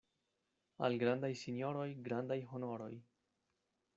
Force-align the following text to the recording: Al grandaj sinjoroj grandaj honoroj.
Al 0.87 0.95
grandaj 1.03 1.29
sinjoroj 1.41 1.85
grandaj 2.09 2.39
honoroj. 2.55 2.91